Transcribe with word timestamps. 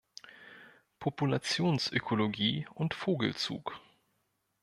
Populationsökologie 0.97 2.65
und 2.73 2.95
Vogelzug. 2.95 3.79